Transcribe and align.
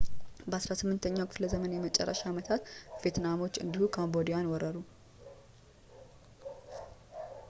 በ18ኛው 0.51 1.27
ክፍለ 1.31 1.45
ዘመን 1.51 1.73
የመጨረሻ 1.75 2.21
ዓመታት 2.31 2.63
ቪየትናሞች 3.01 3.59
እንዲሁ 3.63 3.89
ካምቦዲያን 3.97 4.49
ወረሩ 4.53 4.77